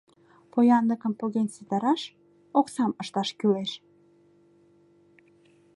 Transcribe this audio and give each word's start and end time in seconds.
Поянлыкым 0.51 1.13
поген 1.19 1.47
ситараш, 1.55 2.01
оксам 2.59 2.91
ышташ 3.01 3.29
кӱлеш. 3.39 3.71